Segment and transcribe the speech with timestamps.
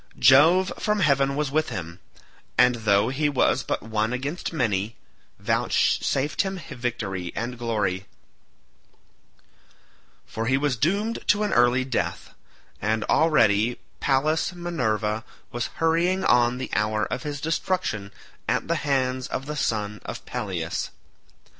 [0.17, 1.99] Jove from heaven was with him,
[2.57, 4.95] and though he was but one against many,
[5.37, 8.07] vouchsafed him victory and glory;
[10.25, 12.33] for he was doomed to an early death,
[12.81, 18.11] and already Pallas Minerva was hurrying on the hour of his destruction
[18.49, 20.89] at the hands of the son of Peleus.